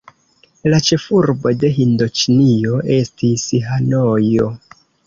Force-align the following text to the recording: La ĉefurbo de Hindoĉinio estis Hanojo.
La 0.73 0.79
ĉefurbo 0.87 1.53
de 1.65 1.71
Hindoĉinio 1.77 2.83
estis 2.99 3.49
Hanojo. 3.71 4.53